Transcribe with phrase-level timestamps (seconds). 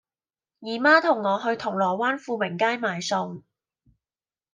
[0.61, 3.43] 姨媽同我去銅鑼灣富明街買餸